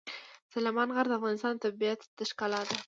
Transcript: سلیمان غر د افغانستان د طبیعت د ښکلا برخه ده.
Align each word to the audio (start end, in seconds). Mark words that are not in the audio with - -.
سلیمان 0.53 0.89
غر 0.95 1.05
د 1.09 1.13
افغانستان 1.19 1.51
د 1.55 1.61
طبیعت 1.65 1.99
د 2.17 2.19
ښکلا 2.29 2.59
برخه 2.61 2.69
ده. 2.77 2.79